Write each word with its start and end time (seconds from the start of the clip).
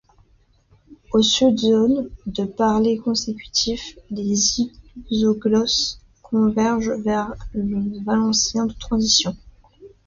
Au 1.13 1.21
sud, 1.21 1.59
zones 1.59 2.09
de 2.25 2.45
parler 2.45 2.97
consécutif, 2.97 3.99
les 4.09 4.67
isoglosses 5.11 5.99
convergent 6.23 6.99
vers 7.03 7.35
le 7.53 8.03
valencien 8.03 8.65
de 8.65 8.73
transition. 8.73 9.37